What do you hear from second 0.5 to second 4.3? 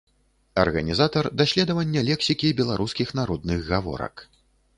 Арганізатар даследавання лексікі беларускіх народных гаворак.